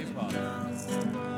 Viva. 0.00 1.29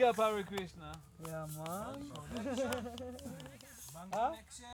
Big 0.00 0.08
up 0.08 0.16
Hare 0.16 0.42
Krishna. 0.44 0.92
Yeah, 1.26 1.44
man. 1.58 2.10
Bang 2.34 2.56
connection. 2.56 2.99